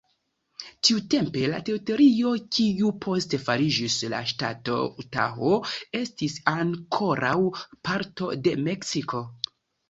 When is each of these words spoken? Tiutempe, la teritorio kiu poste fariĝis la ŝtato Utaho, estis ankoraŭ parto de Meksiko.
Tiutempe, 0.87 1.41
la 1.49 1.57
teritorio 1.65 2.31
kiu 2.57 2.89
poste 3.05 3.39
fariĝis 3.43 3.97
la 4.13 4.21
ŝtato 4.31 4.79
Utaho, 5.05 5.53
estis 6.01 6.39
ankoraŭ 6.55 7.35
parto 7.91 8.31
de 8.49 8.57
Meksiko. 8.71 9.23